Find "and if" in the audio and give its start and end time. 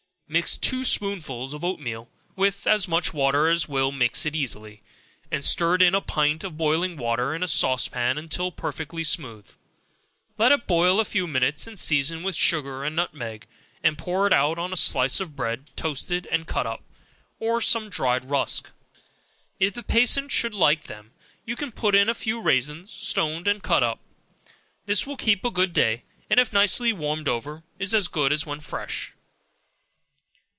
26.29-26.53